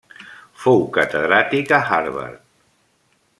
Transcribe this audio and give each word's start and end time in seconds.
Fou 0.61 0.79
catedràtic 0.95 1.75
a 1.79 1.79
Harvard. 1.91 2.41